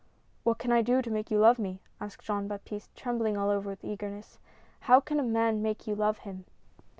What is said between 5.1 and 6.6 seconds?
a man make you love him?